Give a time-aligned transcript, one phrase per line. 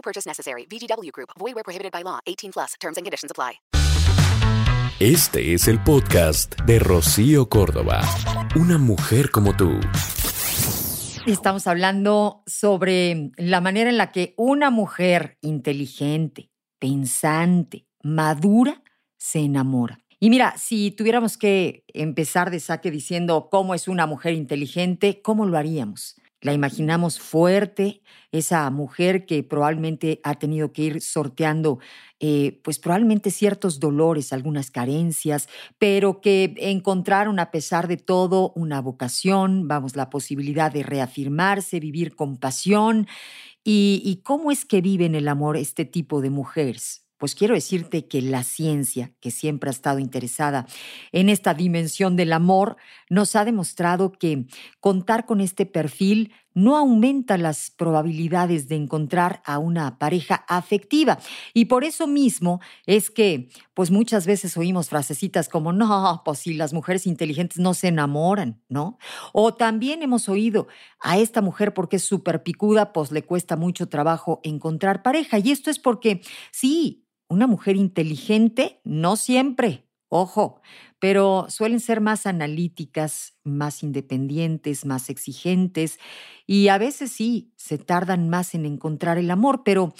[0.00, 0.66] No purchase necessary.
[0.66, 1.30] VGW Group.
[1.38, 2.20] Void where prohibited by law.
[2.26, 2.74] 18 plus.
[2.80, 3.60] Terms and conditions apply.
[4.98, 8.00] Este es el podcast de Rocío Córdoba.
[8.56, 9.78] Una mujer como tú.
[11.26, 18.82] Estamos hablando sobre la manera en la que una mujer inteligente, pensante, madura,
[19.18, 20.00] se enamora.
[20.18, 25.46] Y mira, si tuviéramos que empezar de saque diciendo cómo es una mujer inteligente, ¿cómo
[25.46, 26.19] lo haríamos?
[26.42, 31.80] La imaginamos fuerte, esa mujer que probablemente ha tenido que ir sorteando,
[32.18, 35.48] eh, pues probablemente ciertos dolores, algunas carencias,
[35.78, 42.14] pero que encontraron a pesar de todo una vocación, vamos, la posibilidad de reafirmarse, vivir
[42.16, 43.06] con pasión.
[43.64, 47.04] ¿Y, y cómo es que viven el amor este tipo de mujeres?
[47.20, 50.66] Pues quiero decirte que la ciencia, que siempre ha estado interesada
[51.12, 52.78] en esta dimensión del amor,
[53.10, 54.46] nos ha demostrado que
[54.80, 61.18] contar con este perfil no aumenta las probabilidades de encontrar a una pareja afectiva.
[61.54, 66.54] Y por eso mismo es que, pues muchas veces oímos frasecitas como, no, pues si
[66.54, 68.98] las mujeres inteligentes no se enamoran, ¿no?
[69.32, 70.66] O también hemos oído,
[71.00, 75.38] a esta mujer porque es súper picuda, pues le cuesta mucho trabajo encontrar pareja.
[75.38, 80.60] Y esto es porque, sí, una mujer inteligente, no siempre, ojo,
[80.98, 85.98] pero suelen ser más analíticas, más independientes, más exigentes
[86.46, 89.94] y a veces sí, se tardan más en encontrar el amor, pero,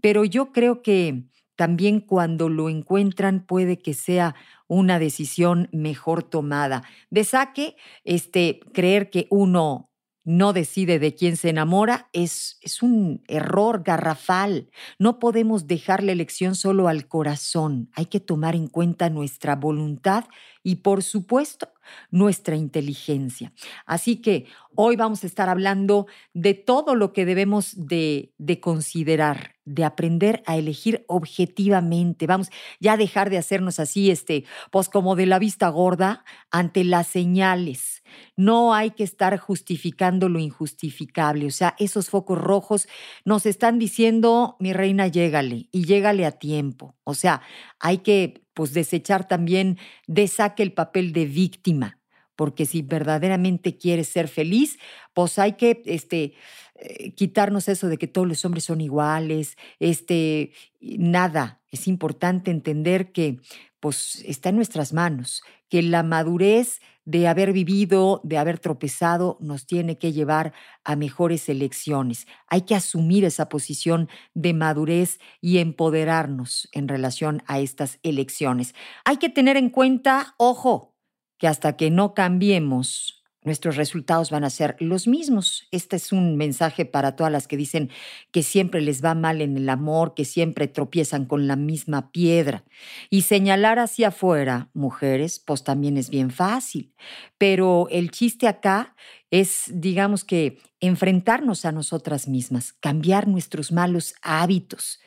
[0.00, 1.24] pero yo creo que
[1.56, 4.34] también cuando lo encuentran puede que sea
[4.66, 6.82] una decisión mejor tomada.
[7.10, 9.90] De saque, este, creer que uno
[10.24, 14.70] no decide de quién se enamora es, es un error garrafal.
[14.98, 17.90] No podemos dejar la elección solo al corazón.
[17.94, 20.24] Hay que tomar en cuenta nuestra voluntad
[20.64, 21.68] y, por supuesto,
[22.10, 23.52] nuestra inteligencia.
[23.86, 29.56] Así que hoy vamos a estar hablando de todo lo que debemos de, de considerar,
[29.66, 32.26] de aprender a elegir objetivamente.
[32.26, 32.48] Vamos
[32.80, 37.08] ya a dejar de hacernos así, este, pues como de la vista gorda ante las
[37.08, 38.02] señales.
[38.34, 41.46] No hay que estar justificando lo injustificable.
[41.46, 42.88] O sea, esos focos rojos
[43.26, 46.96] nos están diciendo, mi reina, llégale y llégale a tiempo.
[47.04, 47.42] O sea,
[47.78, 51.98] hay que pues desechar también, desaque el papel de víctima,
[52.36, 54.78] porque si verdaderamente quieres ser feliz,
[55.12, 56.34] pues hay que este,
[56.76, 61.60] eh, quitarnos eso de que todos los hombres son iguales, este, nada.
[61.70, 63.40] Es importante entender que
[63.80, 69.66] pues está en nuestras manos, que la madurez de haber vivido, de haber tropezado, nos
[69.66, 70.52] tiene que llevar
[70.84, 72.26] a mejores elecciones.
[72.46, 78.74] Hay que asumir esa posición de madurez y empoderarnos en relación a estas elecciones.
[79.04, 80.94] Hay que tener en cuenta, ojo,
[81.38, 85.68] que hasta que no cambiemos nuestros resultados van a ser los mismos.
[85.70, 87.90] Este es un mensaje para todas las que dicen
[88.32, 92.64] que siempre les va mal en el amor, que siempre tropiezan con la misma piedra.
[93.10, 96.94] Y señalar hacia afuera, mujeres, pues también es bien fácil.
[97.36, 98.96] Pero el chiste acá
[99.30, 105.00] es, digamos que, enfrentarnos a nosotras mismas, cambiar nuestros malos hábitos.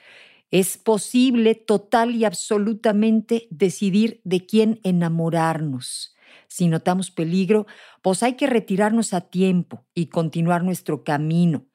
[0.51, 6.16] Es posible total y absolutamente decidir de quién enamorarnos
[6.47, 7.67] si notamos peligro,
[8.01, 11.65] pues hay que retirarnos a tiempo y continuar nuestro camino.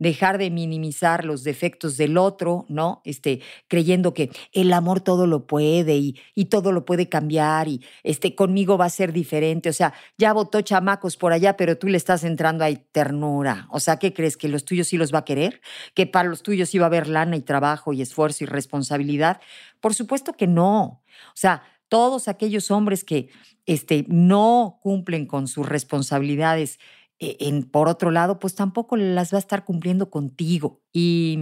[0.00, 3.02] Dejar de minimizar los defectos del otro, ¿no?
[3.04, 7.84] Este, creyendo que el amor todo lo puede y, y todo lo puede cambiar y
[8.04, 9.68] este, conmigo va a ser diferente.
[9.68, 13.66] O sea, ya votó chamacos por allá, pero tú le estás entrando ahí ternura.
[13.72, 14.36] O sea, ¿qué crees?
[14.36, 15.60] ¿Que los tuyos sí los va a querer?
[15.94, 19.40] ¿Que para los tuyos sí va a haber lana y trabajo y esfuerzo y responsabilidad?
[19.80, 21.02] Por supuesto que no.
[21.28, 23.30] O sea, todos aquellos hombres que
[23.66, 26.78] este, no cumplen con sus responsabilidades,
[27.18, 30.82] eh, en, por otro lado, pues tampoco las va a estar cumpliendo contigo.
[30.92, 31.38] Y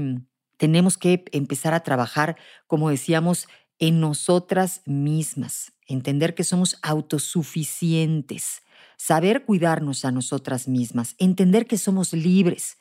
[0.57, 3.49] tenemos que empezar a trabajar, como decíamos,
[3.79, 8.63] en nosotras mismas, entender que somos autosuficientes,
[8.97, 12.79] saber cuidarnos a nosotras mismas, entender que somos libres,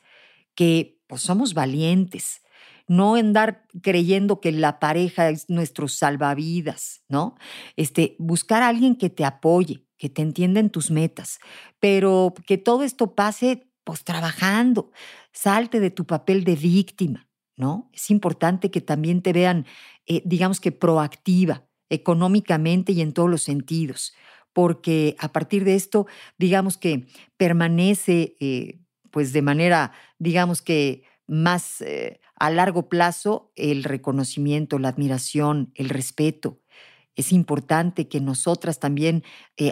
[0.54, 2.40] que pues, somos valientes,
[2.88, 7.36] no andar creyendo que la pareja es nuestro salvavidas, ¿no?
[7.76, 11.38] Este, buscar a alguien que te apoye, que te entienda en tus metas,
[11.80, 14.90] pero que todo esto pase pues trabajando.
[15.32, 17.26] Salte de tu papel de víctima.
[17.56, 17.90] ¿no?
[17.92, 19.66] Es importante que también te vean,
[20.06, 24.14] eh, digamos que proactiva económicamente y en todos los sentidos,
[24.52, 26.06] porque a partir de esto,
[26.38, 27.06] digamos que
[27.36, 28.80] permanece, eh,
[29.10, 35.88] pues de manera, digamos que más eh, a largo plazo, el reconocimiento, la admiración, el
[35.88, 36.60] respeto.
[37.14, 39.24] Es importante que nosotras también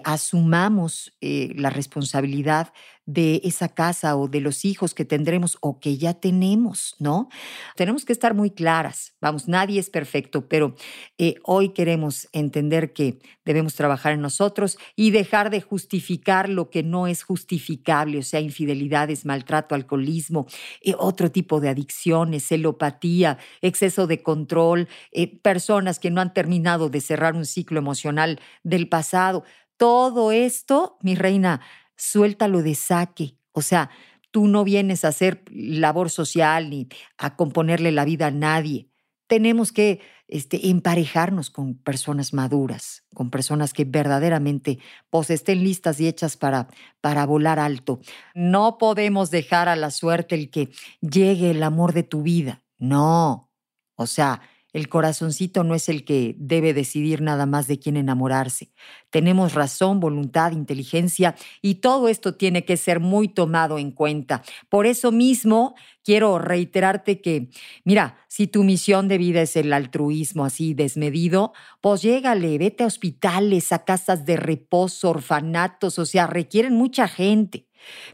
[0.05, 2.73] asumamos la responsabilidad
[3.07, 7.29] de esa casa o de los hijos que tendremos o que ya tenemos, ¿no?
[7.77, 9.15] Tenemos que estar muy claras.
[9.21, 10.75] Vamos, nadie es perfecto, pero
[11.19, 16.83] eh, hoy queremos entender que debemos trabajar en nosotros y dejar de justificar lo que
[16.83, 20.47] no es justificable, o sea, infidelidades, maltrato, alcoholismo,
[20.81, 26.89] eh, otro tipo de adicciones, celopatía, exceso de control, eh, personas que no han terminado
[26.89, 29.45] de cerrar un ciclo emocional del pasado.
[29.77, 31.61] Todo esto, mi reina,
[31.97, 33.37] suéltalo de saque.
[33.53, 33.91] O sea,
[34.31, 36.89] tú no vienes a hacer labor social ni
[37.19, 38.89] a componerle la vida a nadie.
[39.27, 44.79] Tenemos que este, emparejarnos con personas maduras, con personas que verdaderamente
[45.11, 46.69] pues, estén listas y hechas para,
[47.01, 48.01] para volar alto.
[48.35, 50.71] No podemos dejar a la suerte el que
[51.01, 52.63] llegue el amor de tu vida.
[52.79, 53.51] No.
[53.97, 54.41] O sea,
[54.75, 58.73] el corazoncito no es el que debe decidir nada más de quién enamorarse.
[59.09, 64.43] Tenemos razón, voluntad, inteligencia y todo esto tiene que ser muy tomado en cuenta.
[64.69, 67.51] Por eso mismo quiero reiterarte que,
[67.85, 72.89] mira, si tu misión de vida es el altruismo así desmedido, pues llégale, vete a
[72.89, 77.69] hospitales, a casas de reposo, orfanatos, o sea, requieren mucha gente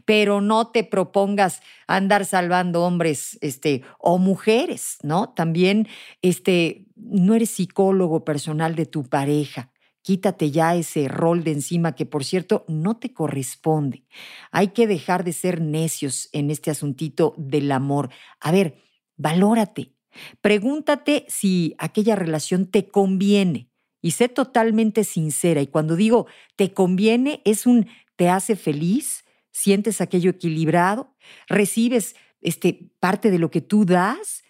[0.05, 5.29] pero no te propongas andar salvando hombres este, o mujeres, ¿no?
[5.29, 5.87] También
[6.21, 9.71] este, no eres psicólogo personal de tu pareja.
[10.03, 14.03] Quítate ya ese rol de encima que, por cierto, no te corresponde.
[14.51, 18.09] Hay que dejar de ser necios en este asuntito del amor.
[18.39, 18.77] A ver,
[19.15, 19.93] valórate.
[20.41, 23.69] Pregúntate si aquella relación te conviene
[24.01, 25.61] y sé totalmente sincera.
[25.61, 26.25] Y cuando digo
[26.55, 31.13] te conviene, es un te hace feliz, sientes aquello equilibrado,
[31.47, 34.43] recibes este, parte de lo que tú das,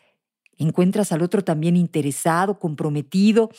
[0.57, 3.49] encuentras al otro también interesado, comprometido.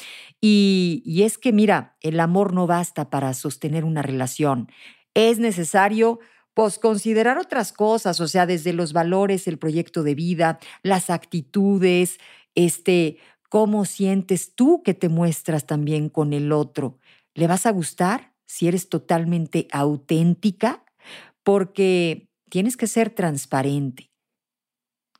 [0.41, 4.71] Y, y es que, mira, el amor no basta para sostener una relación.
[5.15, 6.21] Es necesario
[6.55, 12.19] pues considerar otras cosas, o sea, desde los valores, el proyecto de vida, las actitudes,
[12.55, 13.19] este,
[13.49, 16.99] cómo sientes tú que te muestras también con el otro.
[17.35, 20.81] ¿Le vas a gustar si eres totalmente auténtica?
[21.43, 24.11] Porque tienes que ser transparente.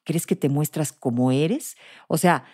[0.05, 1.77] ¿Crees que te muestras como eres?
[2.09, 2.45] O sea,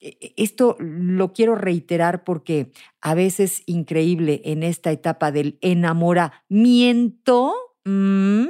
[0.00, 7.54] e, e, esto lo quiero reiterar porque a veces increíble en esta etapa del enamoramiento,
[7.84, 8.46] mm,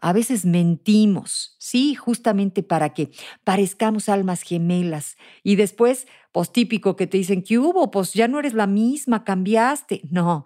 [0.00, 3.10] a veces mentimos, sí, justamente para que
[3.44, 5.16] parezcamos almas gemelas.
[5.42, 7.90] Y después, pues típico que te dicen, ¿qué hubo?
[7.90, 10.02] Pues ya no eres la misma, cambiaste.
[10.10, 10.44] No,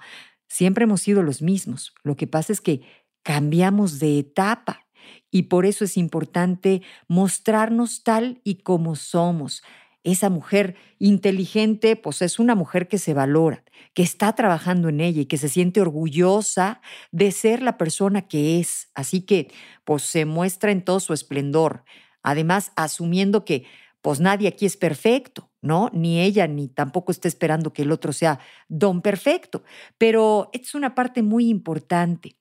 [0.48, 1.94] siempre hemos sido los mismos.
[2.02, 2.80] Lo que pasa es que
[3.22, 4.86] cambiamos de etapa
[5.30, 9.62] y por eso es importante mostrarnos tal y como somos.
[10.04, 13.64] Esa mujer inteligente, pues es una mujer que se valora,
[13.94, 16.80] que está trabajando en ella y que se siente orgullosa
[17.12, 18.90] de ser la persona que es.
[18.94, 19.52] Así que,
[19.84, 21.84] pues se muestra en todo su esplendor.
[22.22, 23.64] Además, asumiendo que,
[24.02, 25.88] pues nadie aquí es perfecto, ¿no?
[25.92, 29.62] Ni ella, ni tampoco está esperando que el otro sea don perfecto.
[29.98, 32.36] Pero es una parte muy importante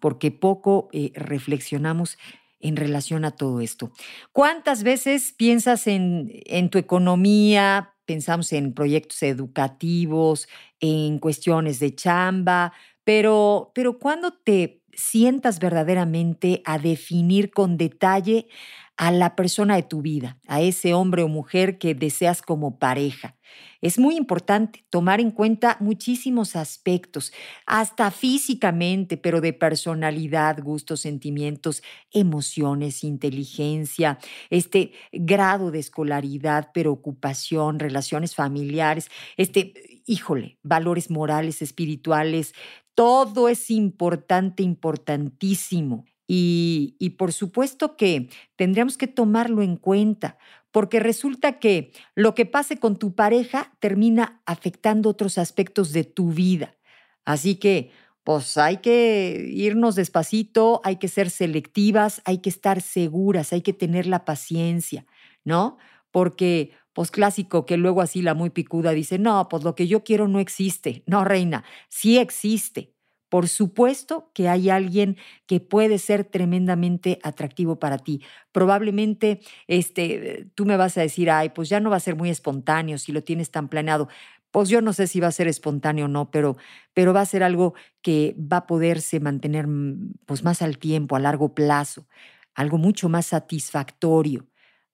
[0.00, 2.18] porque poco eh, reflexionamos
[2.60, 3.92] en relación a todo esto.
[4.32, 7.92] ¿Cuántas veces piensas en, en tu economía?
[8.06, 10.48] Pensamos en proyectos educativos,
[10.80, 12.72] en cuestiones de chamba,
[13.04, 18.48] pero, pero cuando te sientas verdaderamente a definir con detalle
[18.96, 23.36] a la persona de tu vida, a ese hombre o mujer que deseas como pareja.
[23.80, 27.32] Es muy importante tomar en cuenta muchísimos aspectos,
[27.66, 38.34] hasta físicamente, pero de personalidad, gustos, sentimientos, emociones, inteligencia, este grado de escolaridad, preocupación, relaciones
[38.34, 42.54] familiares, este, híjole, valores morales, espirituales,
[42.94, 46.04] todo es importante, importantísimo.
[46.26, 50.38] Y, por supuesto que tendríamos que tomarlo en cuenta,
[50.70, 56.32] porque resulta que lo que pase con tu pareja termina afectando otros aspectos de tu
[56.32, 56.76] vida.
[57.24, 57.90] Así que,
[58.24, 63.74] pues hay que irnos despacito, hay que ser selectivas, hay que estar seguras, hay que
[63.74, 65.06] tener la paciencia,
[65.44, 65.76] ¿no?
[66.10, 70.04] Porque, pues clásico, que luego así la muy picuda dice, no, pues lo que yo
[70.04, 71.02] quiero no existe.
[71.06, 72.93] No, reina, sí existe
[73.34, 75.16] por supuesto que hay alguien
[75.48, 78.22] que puede ser tremendamente atractivo para ti.
[78.52, 82.30] Probablemente este, tú me vas a decir, ay, pues ya no va a ser muy
[82.30, 84.08] espontáneo si lo tienes tan planeado.
[84.52, 86.56] Pues yo no sé si va a ser espontáneo o no, pero,
[86.92, 91.16] pero va a ser algo que va a poderse mantener mm, pues, más al tiempo,
[91.16, 92.06] a largo plazo,
[92.54, 94.46] algo mucho más satisfactorio.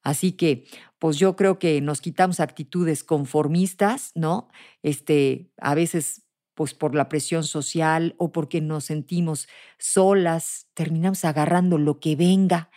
[0.02, 0.64] Así que,
[0.99, 4.49] pues yo creo que nos quitamos actitudes conformistas, ¿no?
[4.82, 11.78] Este, a veces, pues por la presión social o porque nos sentimos solas, terminamos agarrando
[11.78, 12.71] lo que venga.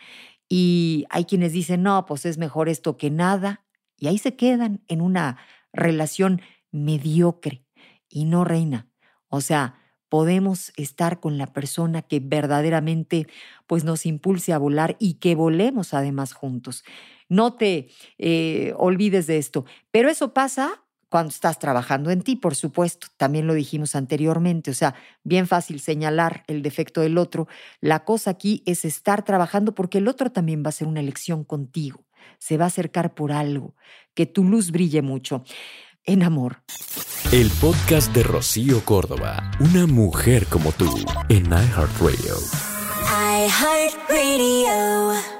[0.48, 3.64] Y hay quienes dicen, no, pues es mejor esto que nada.
[3.98, 5.38] Y ahí se quedan en una
[5.72, 6.40] relación
[6.70, 7.64] mediocre
[8.08, 8.88] y no reina.
[9.28, 13.26] O sea, podemos estar con la persona que verdaderamente
[13.66, 16.84] pues nos impulse a volar y que volemos además juntos.
[17.28, 17.88] No te
[18.18, 20.83] eh, olvides de esto, pero eso pasa
[21.14, 25.78] cuando estás trabajando en ti, por supuesto, también lo dijimos anteriormente, o sea, bien fácil
[25.78, 27.46] señalar el defecto del otro.
[27.80, 31.44] La cosa aquí es estar trabajando porque el otro también va a ser una elección
[31.44, 32.04] contigo,
[32.40, 33.76] se va a acercar por algo,
[34.14, 35.44] que tu luz brille mucho
[36.02, 36.64] en amor.
[37.30, 40.96] El podcast de Rocío Córdoba, una mujer como tú,
[41.28, 42.34] en iHeartRadio.
[43.46, 45.33] iHeartRadio.